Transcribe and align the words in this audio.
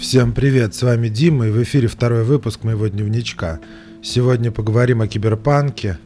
Всем 0.00 0.32
привет, 0.32 0.74
с 0.74 0.82
вами 0.82 1.08
Дима 1.08 1.48
и 1.48 1.50
в 1.50 1.62
эфире 1.62 1.86
второй 1.86 2.24
выпуск 2.24 2.64
моего 2.64 2.86
дневничка. 2.86 3.60
Сегодня 4.02 4.50
поговорим 4.50 5.02
о 5.02 5.06
киберпанке 5.06 5.98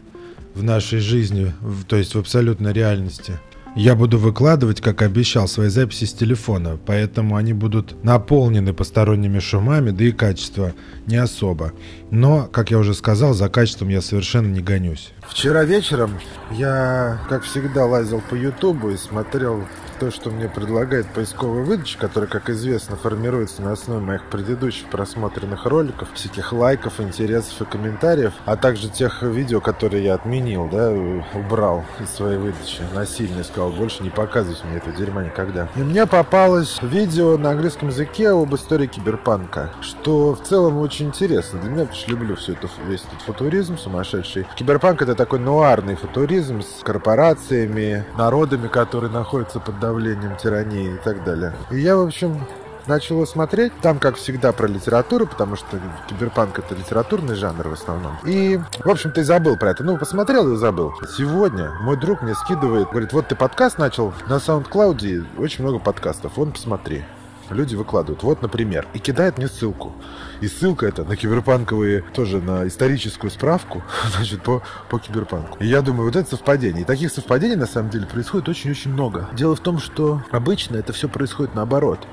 в 0.54 0.64
нашей 0.64 0.98
жизни, 0.98 1.54
в- 1.60 1.84
то 1.84 1.96
есть 1.96 2.14
в 2.14 2.18
абсолютной 2.18 2.72
реальности. 2.72 3.38
Я 3.76 3.94
буду 3.96 4.18
выкладывать, 4.18 4.80
как 4.80 5.02
обещал, 5.02 5.48
свои 5.48 5.68
записи 5.68 6.04
с 6.04 6.12
телефона, 6.12 6.78
поэтому 6.86 7.36
они 7.36 7.52
будут 7.52 8.04
наполнены 8.04 8.72
посторонними 8.72 9.38
шумами, 9.40 9.90
да 9.90 10.04
и 10.04 10.12
качество 10.12 10.72
не 11.06 11.16
особо. 11.16 11.72
Но, 12.10 12.48
как 12.52 12.70
я 12.70 12.78
уже 12.78 12.94
сказал, 12.94 13.34
за 13.34 13.48
качеством 13.48 13.88
я 13.88 14.00
совершенно 14.00 14.46
не 14.46 14.60
гонюсь. 14.60 15.12
Вчера 15.28 15.64
вечером 15.64 16.20
я, 16.52 17.20
как 17.28 17.42
всегда, 17.42 17.84
лазил 17.86 18.22
по 18.28 18.34
Ютубу 18.34 18.90
и 18.90 18.96
смотрел 18.96 19.64
то, 20.04 20.10
что 20.10 20.30
мне 20.30 20.50
предлагает 20.50 21.06
поисковая 21.06 21.64
выдача, 21.64 21.96
которая, 21.98 22.28
как 22.28 22.50
известно, 22.50 22.94
формируется 22.94 23.62
на 23.62 23.72
основе 23.72 24.02
моих 24.02 24.26
предыдущих 24.26 24.90
просмотренных 24.90 25.64
роликов, 25.64 26.08
всяких 26.12 26.52
лайков, 26.52 27.00
интересов 27.00 27.62
и 27.62 27.64
комментариев, 27.64 28.34
а 28.44 28.56
также 28.56 28.90
тех 28.90 29.22
видео, 29.22 29.62
которые 29.62 30.04
я 30.04 30.12
отменил, 30.12 30.68
да, 30.68 30.92
убрал 31.32 31.84
из 32.00 32.10
своей 32.10 32.36
выдачи 32.36 32.82
насильно 32.92 33.42
сказал, 33.44 33.70
больше 33.70 34.02
не 34.02 34.10
показывайте 34.10 34.66
мне 34.66 34.76
это 34.76 34.92
дерьмо 34.92 35.22
никогда. 35.22 35.70
И 35.74 35.78
мне 35.78 36.06
попалось 36.06 36.78
видео 36.82 37.38
на 37.38 37.52
английском 37.52 37.88
языке 37.88 38.28
об 38.28 38.54
истории 38.54 38.86
киберпанка, 38.86 39.70
что 39.80 40.34
в 40.34 40.42
целом 40.42 40.76
очень 40.78 41.06
интересно 41.06 41.60
для 41.60 41.70
меня, 41.70 41.82
потому 41.84 41.98
что 41.98 42.10
люблю 42.10 42.36
все 42.36 42.52
это, 42.52 42.68
весь 42.86 43.04
этот 43.04 43.22
футуризм 43.22 43.78
сумасшедший. 43.78 44.46
Киберпанк 44.54 45.00
это 45.00 45.14
такой 45.14 45.38
нуарный 45.38 45.94
футуризм 45.94 46.60
с 46.60 46.82
корпорациями, 46.82 48.04
народами, 48.18 48.68
которые 48.68 49.10
находятся 49.10 49.60
под 49.60 49.80
давлением 49.80 49.93
тирании 50.36 50.94
и 50.94 50.98
так 50.98 51.24
далее. 51.24 51.54
И 51.70 51.78
я, 51.80 51.96
в 51.96 52.00
общем, 52.00 52.40
начал 52.86 53.26
смотреть. 53.26 53.72
Там, 53.80 53.98
как 53.98 54.16
всегда, 54.16 54.52
про 54.52 54.66
литературу, 54.66 55.26
потому 55.26 55.56
что 55.56 55.80
киберпанк 56.08 56.58
это 56.58 56.74
литературный 56.74 57.34
жанр 57.34 57.68
в 57.68 57.72
основном. 57.72 58.16
И, 58.24 58.60
в 58.84 58.88
общем-то, 58.88 59.20
и 59.20 59.24
забыл 59.24 59.56
про 59.56 59.70
это. 59.70 59.84
Ну, 59.84 59.96
посмотрел 59.96 60.52
и 60.52 60.56
забыл. 60.56 60.92
Сегодня 61.16 61.72
мой 61.80 61.96
друг 61.96 62.22
мне 62.22 62.34
скидывает, 62.34 62.88
говорит, 62.90 63.12
вот 63.12 63.28
ты 63.28 63.34
подкаст 63.34 63.78
начал 63.78 64.12
на 64.28 64.34
SoundCloud, 64.34 65.38
очень 65.38 65.64
много 65.64 65.78
подкастов, 65.78 66.36
вон 66.36 66.52
посмотри. 66.52 67.04
Люди 67.50 67.74
выкладывают. 67.74 68.22
Вот, 68.22 68.42
например. 68.42 68.86
И 68.94 68.98
кидает 68.98 69.38
мне 69.38 69.48
ссылку. 69.48 69.92
И 70.40 70.48
ссылка 70.48 70.86
это 70.86 71.04
на 71.04 71.16
киберпанковые, 71.16 72.02
тоже 72.14 72.40
на 72.40 72.66
историческую 72.66 73.30
справку, 73.30 73.82
значит, 74.16 74.42
по, 74.42 74.62
по 74.88 74.98
киберпанку. 74.98 75.58
И 75.58 75.66
я 75.66 75.82
думаю, 75.82 76.06
вот 76.06 76.16
это 76.16 76.28
совпадение. 76.28 76.82
И 76.82 76.84
таких 76.84 77.10
совпадений, 77.10 77.56
на 77.56 77.66
самом 77.66 77.90
деле, 77.90 78.06
происходит 78.06 78.48
очень-очень 78.48 78.92
много. 78.92 79.28
Дело 79.34 79.56
в 79.56 79.60
том, 79.60 79.78
что 79.78 80.22
обычно 80.30 80.76
это 80.76 80.92
все 80.92 81.08
происходит 81.08 81.54
наоборот. 81.54 82.06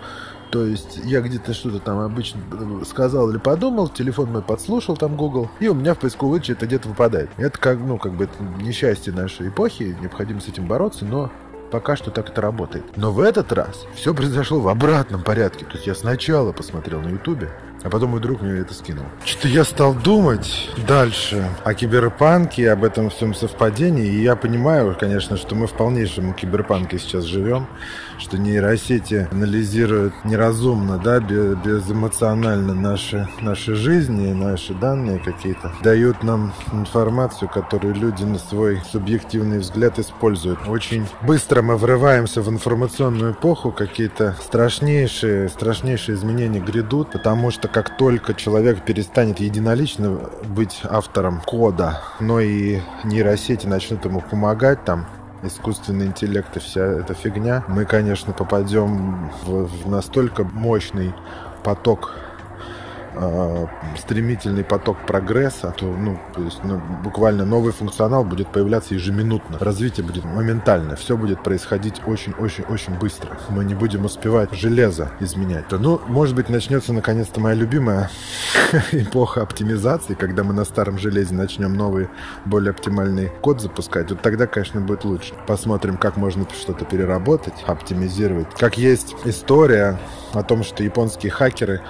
То 0.52 0.66
есть 0.66 1.00
я 1.06 1.22
где-то 1.22 1.54
что-то 1.54 1.80
там 1.80 2.00
обычно 2.00 2.42
сказал 2.86 3.30
или 3.30 3.38
подумал, 3.38 3.88
телефон 3.88 4.34
мой 4.34 4.42
подслушал 4.42 4.98
там 4.98 5.16
Google, 5.16 5.50
и 5.62 5.70
у 5.70 5.74
меня 5.74 5.94
в 5.94 6.00
поисковой 6.00 6.34
выдаче 6.34 6.54
это 6.54 6.66
где-то 6.66 6.90
выпадает. 6.90 7.30
Это 7.38 7.58
как, 7.58 7.80
ну, 7.80 7.98
как 7.98 8.14
бы 8.14 8.26
это 8.26 8.34
несчастье 8.60 9.14
нашей 9.14 9.48
эпохи, 9.48 9.96
необходимо 10.02 10.42
с 10.42 10.50
этим 10.50 10.68
бороться, 10.68 11.06
но 11.06 11.32
пока 11.72 11.96
что 11.96 12.12
так 12.12 12.30
это 12.30 12.42
работает. 12.42 12.84
Но 12.98 13.12
в 13.12 13.20
этот 13.20 13.52
раз 13.52 13.88
все 13.96 14.14
произошло 14.14 14.60
в 14.60 14.68
обратном 14.68 15.24
порядке. 15.24 15.66
То 15.66 15.74
есть 15.74 15.88
я 15.88 15.96
сначала 15.96 16.52
посмотрел 16.52 17.00
на 17.02 17.10
Ютубе, 17.10 17.50
а 17.84 17.90
потом 17.90 18.12
мой 18.12 18.22
друг 18.22 18.42
мне 18.42 18.60
это 18.60 18.74
скинул. 18.74 19.06
Что-то 19.26 19.48
я 19.48 19.64
стал 19.64 19.94
думать 19.94 20.70
дальше 20.88 21.50
о 21.64 21.74
киберпанке, 21.74 22.72
об 22.72 22.84
этом 22.84 23.10
всем 23.10 23.34
совпадении. 23.34 24.06
И 24.06 24.22
я 24.22 24.36
понимаю, 24.36 24.96
конечно, 25.00 25.38
что 25.38 25.56
мы 25.56 25.68
в 25.68 25.74
полнейшем 25.74 26.34
киберпанке 26.34 27.00
сейчас 27.00 27.24
живем, 27.24 27.68
что 28.20 28.38
нейросети 28.38 29.28
анализируют 29.32 30.14
неразумно, 30.24 31.00
да, 31.00 31.20
без, 31.20 31.56
безэмоционально 31.58 32.74
наши, 32.74 33.28
наши 33.42 33.76
жизни, 33.76 34.32
наши 34.32 34.74
данные 34.74 35.20
какие-то, 35.20 35.74
дают 35.84 36.24
нам 36.24 36.54
информацию, 36.72 37.50
которую 37.50 37.96
люди 37.96 38.24
на 38.24 38.38
свой 38.38 38.82
субъективный 38.92 39.60
взгляд 39.60 39.98
используют. 39.98 40.60
Очень 40.68 41.08
быстро 41.24 41.62
мы 41.62 41.78
врываемся 41.78 42.42
в 42.42 42.50
информационную 42.50 43.34
эпоху, 43.34 43.72
какие-то 43.72 44.36
страшнейшие, 44.42 45.50
страшнейшие 45.50 46.16
изменения 46.16 46.60
грядут, 46.60 47.12
потому 47.12 47.50
что 47.50 47.71
как 47.72 47.98
только 47.98 48.34
человек 48.34 48.84
перестанет 48.84 49.40
единолично 49.40 50.20
быть 50.44 50.82
автором 50.84 51.42
кода, 51.42 52.02
но 52.20 52.40
и 52.40 52.80
нейросети 53.04 53.68
начнут 53.68 54.04
ему 54.06 54.22
помогать 54.22 54.84
там, 54.84 55.08
искусственный 55.44 56.06
интеллект 56.06 56.56
и 56.56 56.60
вся 56.60 56.84
эта 56.84 57.14
фигня, 57.14 57.64
мы, 57.68 57.86
конечно, 57.86 58.34
попадем 58.34 59.32
в, 59.44 59.66
в 59.66 59.90
настолько 59.90 60.44
мощный 60.44 61.14
поток 61.64 62.14
э, 63.14 63.68
стремительный 63.98 64.64
поток 64.64 64.98
прогресса, 65.06 65.74
то, 65.78 65.86
ну, 65.86 66.20
то 66.34 66.42
есть, 66.42 66.64
ну, 66.64 66.82
буквально 67.04 67.46
новый 67.46 67.74
функционал 67.74 68.24
будет 68.24 68.48
появляться 68.48 68.94
ежеминутно. 68.94 69.58
Развитие 69.60 70.06
будет 70.06 70.24
моментально. 70.26 70.96
Все 70.96 71.18
будет 71.18 71.44
происходить 71.44 72.02
очень-очень-очень 72.06 72.98
быстро. 72.98 73.38
Мы 73.50 73.66
не 73.66 73.76
будем 73.76 74.06
успевать 74.06 74.54
железо 74.54 75.12
изменять. 75.20 75.68
То, 75.68 75.78
ну, 75.78 76.02
может 76.08 76.36
быть, 76.36 76.50
начнется 76.50 76.94
наконец-то 76.94 77.40
моя 77.40 77.56
любимая 77.56 78.10
эпоха 78.92 79.42
оптимизации, 79.42 80.14
когда 80.14 80.44
мы 80.44 80.54
на 80.54 80.66
старом 80.66 80.98
железе 80.98 81.34
начнем 81.34 81.74
новый, 81.74 82.10
более 82.46 82.72
оптимальный 82.72 83.32
код 83.42 83.62
запускать. 83.62 84.10
Вот 84.12 84.22
тогда, 84.22 84.48
конечно, 84.48 84.82
будет 84.82 85.04
лучше. 85.04 85.34
Посмотрим, 85.48 85.98
как 85.98 86.18
можно 86.18 86.46
что-то 86.60 86.86
переработать, 86.86 87.64
оптимизировать. 87.68 88.48
Как 88.58 88.78
есть 88.78 89.16
история 89.26 90.00
о 90.34 90.44
том, 90.44 90.64
что 90.64 90.84
японские 90.84 91.32
хакеры 91.32 91.82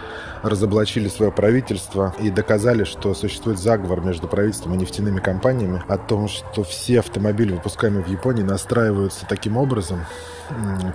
разоблачили 0.44 1.08
свое 1.08 1.32
правительство 1.32 2.16
и 2.20 2.30
доказали, 2.30 2.84
что 2.84 3.14
существует 3.14 3.60
заговор 3.60 4.02
между 4.02 4.28
правительством 4.28 4.74
и 4.74 4.78
нефтяными 4.78 5.20
компаниями 5.20 5.84
о 5.88 5.98
том, 5.98 6.28
что 6.28 6.64
все 6.64 7.00
автомобили, 7.00 7.54
выпускаемые 7.54 8.04
в 8.04 8.08
Японии, 8.08 8.44
настраиваются 8.44 9.26
таким 9.28 9.58
образом, 9.58 10.06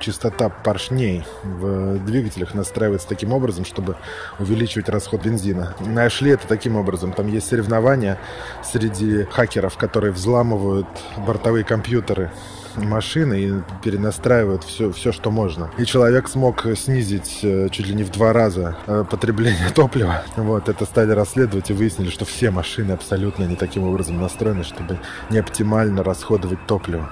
частота 0.00 0.48
поршней 0.48 1.24
в 1.42 1.98
двигателях 2.04 2.54
настраивается 2.54 3.08
таким 3.08 3.32
образом, 3.32 3.64
чтобы 3.64 3.96
увеличивать 4.38 4.88
расход 4.88 5.24
бензина. 5.24 5.74
Нашли 5.80 6.32
это 6.32 6.46
таким 6.46 6.76
образом. 6.76 7.12
Там 7.12 7.28
есть 7.28 7.48
соревнования 7.48 8.18
среди 8.62 9.24
хакеров, 9.24 9.76
которые 9.76 10.12
взламывают 10.12 10.86
бортовые 11.26 11.64
компьютеры 11.64 12.30
машины 12.76 13.40
и 13.40 13.52
перенастраивают 13.82 14.64
все, 14.64 14.92
все, 14.92 15.12
что 15.12 15.30
можно. 15.30 15.70
И 15.78 15.84
человек 15.84 16.28
смог 16.28 16.66
снизить 16.76 17.40
э, 17.42 17.68
чуть 17.70 17.86
ли 17.86 17.94
не 17.94 18.04
в 18.04 18.10
два 18.10 18.32
раза 18.32 18.76
э, 18.86 19.04
потребление 19.08 19.70
топлива. 19.74 20.22
Вот, 20.36 20.68
это 20.68 20.84
стали 20.84 21.12
расследовать 21.12 21.70
и 21.70 21.72
выяснили, 21.72 22.10
что 22.10 22.24
все 22.24 22.50
машины 22.50 22.92
абсолютно 22.92 23.44
не 23.44 23.56
таким 23.56 23.84
образом 23.84 24.20
настроены, 24.20 24.64
чтобы 24.64 24.98
не 25.30 25.38
оптимально 25.38 26.02
расходовать 26.02 26.66
топливо 26.66 27.10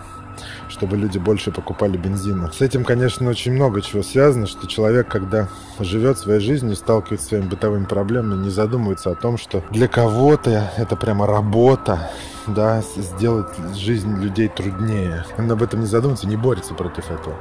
чтобы 0.75 0.97
люди 0.97 1.19
больше 1.19 1.53
покупали 1.53 1.97
бензина. 1.97 2.51
С 2.53 2.61
этим, 2.61 2.85
конечно, 2.85 3.31
очень 3.31 3.53
много 3.53 3.81
чего 3.81 4.03
связано, 4.03 4.47
что 4.47 4.67
человек, 4.67 5.07
когда 5.07 5.49
живет 5.79 6.19
своей 6.19 6.41
жизнью, 6.41 6.75
сталкивается 6.75 7.27
с 7.27 7.29
своими 7.29 7.47
бытовыми 7.47 7.85
проблемами, 7.85 8.43
не 8.43 8.51
задумывается 8.51 9.13
о 9.13 9.15
том, 9.15 9.39
что 9.39 9.63
для 9.71 9.87
кого-то 9.87 10.73
это 10.77 10.97
прямо 10.97 11.29
работа, 11.29 12.11
да, 12.49 12.83
сделать 12.97 13.55
жизнь 13.77 14.21
людей 14.21 14.49
труднее. 14.49 15.25
Он 15.39 15.49
об 15.51 15.63
этом 15.63 15.81
не 15.81 15.87
задумывается, 15.87 16.27
не 16.27 16.37
борется 16.37 16.75
против 16.75 17.09
этого. 17.09 17.37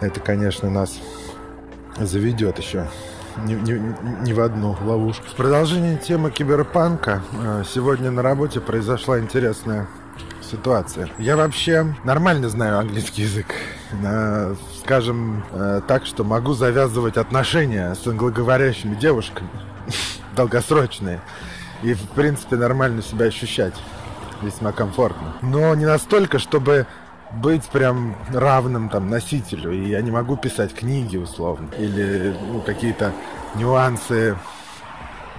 Это, 0.00 0.20
конечно, 0.20 0.70
нас 0.70 1.00
заведет 1.98 2.58
еще 2.58 2.86
ни, 3.44 3.54
ни- 3.54 4.24
ни 4.24 4.32
в 4.32 4.40
одну 4.40 4.76
ловушку. 4.84 5.24
В 5.26 5.34
продолжение 5.34 5.96
темы 5.96 6.30
киберпанка 6.30 7.22
э, 7.32 7.64
сегодня 7.66 8.12
на 8.12 8.22
работе 8.22 8.60
произошла 8.60 9.18
интересная 9.18 9.88
ситуация. 10.52 11.08
Я 11.18 11.36
вообще 11.36 11.94
нормально 12.04 12.48
знаю 12.48 12.78
английский 12.78 13.22
язык. 13.22 13.46
Э, 14.04 14.54
Скажем 14.80 15.44
э, 15.52 15.80
так, 15.86 16.06
что 16.06 16.24
могу 16.24 16.52
завязывать 16.54 17.16
отношения 17.16 17.94
с 17.94 18.06
англоговорящими 18.06 18.94
девушками. 18.94 19.48
Долгосрочные. 20.36 21.20
И, 21.82 21.94
в 21.94 22.08
принципе, 22.10 22.56
нормально 22.56 23.02
себя 23.02 23.26
ощущать. 23.26 23.74
Весьма 24.42 24.72
комфортно. 24.72 25.34
Но 25.40 25.74
не 25.74 25.86
настолько, 25.86 26.38
чтобы 26.38 26.86
быть 27.32 27.64
прям 27.64 28.16
равным 28.32 28.88
там 28.88 29.08
носителю. 29.08 29.72
И 29.72 29.88
я 29.88 30.02
не 30.02 30.10
могу 30.10 30.36
писать 30.36 30.74
книги 30.74 31.16
условно. 31.16 31.68
Или 31.78 32.34
ну, 32.48 32.60
какие-то 32.60 33.12
нюансы 33.54 34.36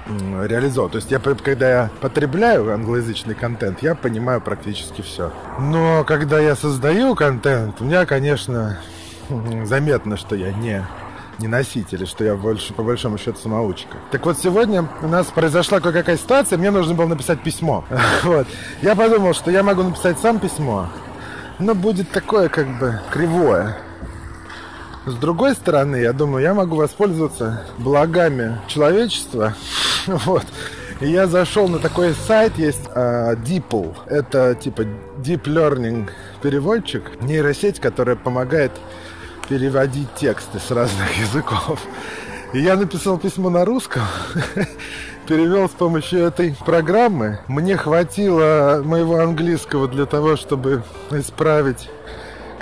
м, 0.08 0.46
реализовал. 0.46 0.90
То 0.90 0.98
есть 0.98 1.12
я, 1.12 1.20
когда 1.20 1.70
я 1.70 1.90
потребляю 2.02 2.74
англоязычный 2.74 3.36
контент, 3.36 3.82
я 3.82 3.96
понимаю 3.96 4.42
практически 4.42 5.02
все. 5.02 5.32
Но 5.60 6.04
когда 6.04 6.40
я 6.40 6.56
создаю 6.56 7.16
контент, 7.16 7.82
у 7.82 7.86
меня, 7.86 8.06
конечно, 8.06 8.80
заметно, 9.64 10.18
что 10.18 10.36
я 10.36 10.52
не 10.52 10.86
не 11.40 11.48
носитель, 11.48 12.04
и 12.04 12.06
что 12.06 12.24
я 12.24 12.36
больше, 12.36 12.74
по 12.74 12.84
большому 12.84 13.18
счету 13.18 13.40
самоучка. 13.40 13.98
Так 14.12 14.26
вот, 14.26 14.38
сегодня 14.38 14.88
у 15.02 15.08
нас 15.08 15.28
произошла 15.28 15.80
кое-какая 15.80 16.18
ситуация, 16.18 16.58
мне 16.58 16.72
нужно 16.72 16.94
было 16.94 17.08
написать 17.08 17.42
письмо. 17.42 17.84
Вот. 18.24 18.48
Я 18.82 18.96
подумал, 18.96 19.34
что 19.34 19.52
я 19.52 19.64
могу 19.64 19.84
написать 19.84 20.20
сам 20.20 20.40
письмо, 20.40 20.90
но 21.60 21.76
будет 21.76 22.12
такое 22.12 22.50
как 22.50 22.68
бы 22.80 23.02
кривое. 23.12 23.78
С 25.06 25.16
другой 25.16 25.54
стороны, 25.54 25.98
я 25.98 26.14
думаю, 26.14 26.44
я 26.44 26.54
могу 26.54 26.78
воспользоваться 26.78 27.66
благами 27.78 28.62
человечества. 28.68 29.54
Вот. 30.26 30.46
И 31.00 31.10
я 31.10 31.28
зашел 31.28 31.68
на 31.68 31.80
такой 31.80 32.14
сайт, 32.14 32.58
есть 32.58 32.88
uh, 32.96 33.36
DeepL. 33.44 33.96
Это 34.08 34.56
типа 34.56 34.84
Deep 35.18 35.44
Learning 35.44 36.10
переводчик, 36.42 37.22
нейросеть, 37.22 37.80
которая 37.80 38.16
помогает 38.16 38.72
переводить 39.50 40.14
тексты 40.16 40.60
с 40.60 40.72
разных 40.72 41.18
языков. 41.20 41.82
И 42.54 42.60
я 42.60 42.76
написал 42.76 43.18
письмо 43.18 43.50
на 43.50 43.66
русском, 43.66 44.04
перевел 45.28 45.68
с 45.68 45.72
помощью 45.72 46.20
этой 46.20 46.56
программы. 46.66 47.40
Мне 47.48 47.78
хватило 47.78 48.82
моего 48.86 49.20
английского 49.20 49.88
для 49.88 50.06
того, 50.06 50.36
чтобы 50.36 50.84
исправить 51.12 51.90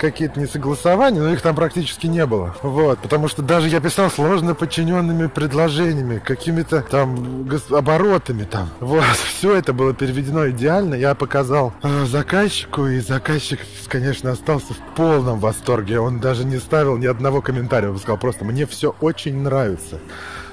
какие-то 0.02 0.40
несогласования, 0.40 1.22
но 1.22 1.32
их 1.32 1.40
там 1.40 1.54
практически 1.54 2.08
не 2.08 2.26
было. 2.26 2.54
Вот, 2.62 2.98
потому 2.98 3.28
что 3.28 3.40
даже 3.40 3.68
я 3.68 3.80
писал 3.80 4.10
сложно 4.10 4.54
подчиненными 4.54 5.28
предложениями, 5.28 6.18
какими-то 6.18 6.82
там 6.82 7.48
оборотами 7.70 8.44
там. 8.44 8.68
Вот, 8.80 9.04
все 9.04 9.54
это 9.54 9.72
было 9.72 9.94
переведено 9.94 10.50
идеально. 10.50 10.94
Я 10.94 11.14
показал 11.14 11.72
э, 11.82 12.04
заказчику, 12.06 12.88
и 12.88 12.98
заказчик, 12.98 13.60
конечно, 13.86 14.32
остался 14.32 14.74
в 14.74 14.94
полном 14.96 15.38
восторге. 15.38 16.00
Он 16.00 16.18
даже 16.18 16.44
не 16.44 16.58
ставил 16.58 16.98
ни 16.98 17.06
одного 17.06 17.40
комментария. 17.40 17.88
Он 17.88 17.98
сказал 17.98 18.18
просто, 18.18 18.44
мне 18.44 18.66
все 18.66 18.94
очень 19.00 19.38
нравится 19.38 20.00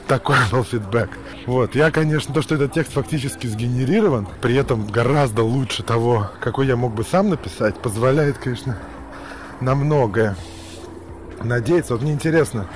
такой 0.07 0.38
был 0.51 0.63
фидбэк. 0.63 1.10
Вот, 1.46 1.75
я, 1.75 1.92
конечно, 1.92 2.34
то, 2.34 2.42
что 2.42 2.56
этот 2.56 2.74
текст 2.74 2.94
фактически 2.94 3.46
сгенерирован, 3.46 4.28
при 4.42 4.56
этом 4.56 4.88
гораздо 4.88 5.44
лучше 5.44 5.84
того, 5.84 6.31
какой 6.40 6.66
я 6.66 6.75
мог 6.75 6.96
бы 6.96 7.04
сам 7.04 7.30
написать, 7.30 7.75
позволяет, 7.75 8.40
конечно, 8.40 8.75
на 9.61 9.75
многое 9.75 10.35
надеяться. 11.44 11.94
Вот 11.94 12.01
мне 12.01 12.13
интересно, 12.13 12.67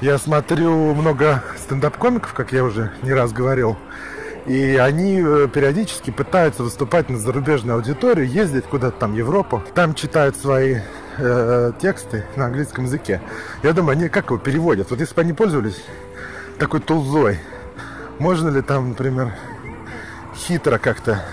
я 0.00 0.18
смотрю 0.18 0.94
много 0.94 1.42
стендап-комиков, 1.56 2.32
как 2.34 2.52
я 2.52 2.64
уже 2.64 2.92
не 3.02 3.12
раз 3.12 3.32
говорил, 3.32 3.76
и 4.46 4.76
они 4.76 5.22
э, 5.24 5.48
периодически 5.52 6.10
пытаются 6.10 6.62
выступать 6.62 7.08
на 7.08 7.18
зарубежную 7.18 7.76
аудиторию, 7.76 8.28
ездить 8.28 8.64
куда-то 8.64 8.98
там 8.98 9.12
в 9.12 9.16
Европу, 9.16 9.62
там 9.74 9.94
читают 9.94 10.36
свои 10.36 10.80
э, 11.16 11.72
тексты 11.80 12.24
на 12.36 12.46
английском 12.46 12.84
языке. 12.84 13.22
Я 13.62 13.72
думаю, 13.72 13.92
они 13.92 14.08
как 14.08 14.26
его 14.26 14.38
переводят? 14.38 14.90
Вот 14.90 15.00
если 15.00 15.14
бы 15.14 15.20
они 15.22 15.32
пользовались 15.32 15.82
такой 16.58 16.80
тулзой, 16.80 17.38
можно 18.18 18.48
ли 18.48 18.60
там, 18.60 18.90
например, 18.90 19.34
хитро 20.36 20.78
как-то, 20.78 21.24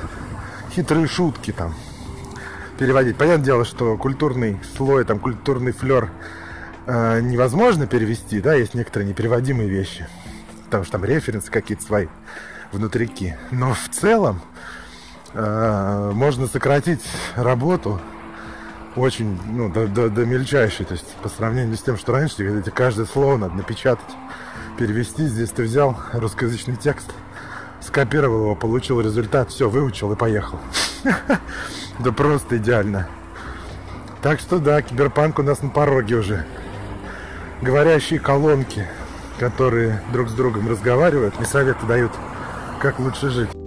хитрые 0.73 1.07
шутки 1.07 1.51
там 1.51 1.75
переводить. 2.81 3.15
Понятное 3.15 3.45
дело, 3.45 3.63
что 3.63 3.95
культурный 3.95 4.59
слой, 4.75 5.05
там 5.05 5.19
культурный 5.19 5.71
флер 5.71 6.09
э, 6.87 7.21
невозможно 7.21 7.85
перевести, 7.85 8.41
да, 8.41 8.55
есть 8.55 8.73
некоторые 8.73 9.07
непереводимые 9.07 9.69
вещи, 9.69 10.07
потому 10.65 10.83
что 10.83 10.93
там 10.93 11.05
референсы 11.05 11.51
какие-то 11.51 11.83
свои 11.83 12.07
внутрики. 12.71 13.37
Но 13.51 13.75
в 13.75 13.87
целом 13.89 14.41
э, 15.33 16.11
можно 16.15 16.47
сократить 16.47 17.03
работу 17.35 18.01
очень, 18.95 19.39
ну, 19.45 19.69
до, 19.69 19.85
до, 19.85 20.09
до 20.09 20.25
мельчайшей, 20.25 20.87
то 20.87 20.93
есть 20.93 21.13
по 21.21 21.29
сравнению 21.29 21.77
с 21.77 21.83
тем, 21.83 21.99
что 21.99 22.13
раньше, 22.13 22.37
когда 22.37 22.71
каждое 22.71 23.05
слово 23.05 23.37
надо 23.37 23.53
напечатать, 23.53 24.09
перевести, 24.79 25.27
здесь 25.27 25.51
ты 25.51 25.61
взял 25.61 25.99
русскоязычный 26.13 26.77
текст, 26.77 27.13
скопировал 27.79 28.41
его, 28.41 28.55
получил 28.55 29.01
результат, 29.01 29.51
все, 29.51 29.69
выучил 29.69 30.11
и 30.13 30.15
поехал. 30.15 30.57
Да 32.03 32.11
просто 32.11 32.57
идеально. 32.57 33.07
Так 34.23 34.39
что 34.39 34.57
да, 34.57 34.81
киберпанк 34.81 35.37
у 35.39 35.43
нас 35.43 35.61
на 35.61 35.69
пороге 35.69 36.15
уже. 36.15 36.45
Говорящие 37.61 38.19
колонки, 38.19 38.87
которые 39.39 40.01
друг 40.11 40.29
с 40.29 40.33
другом 40.33 40.67
разговаривают 40.67 41.39
и 41.39 41.45
советы 41.45 41.85
дают, 41.85 42.11
как 42.79 42.99
лучше 42.99 43.29
жить. 43.29 43.60